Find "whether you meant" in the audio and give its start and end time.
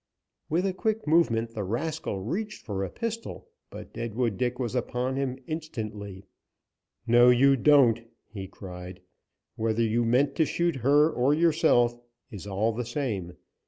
9.57-10.33